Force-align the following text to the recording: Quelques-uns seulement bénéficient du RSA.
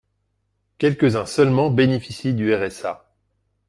Quelques-uns 0.79 1.27
seulement 1.27 1.69
bénéficient 1.69 2.33
du 2.33 2.55
RSA. 2.55 3.05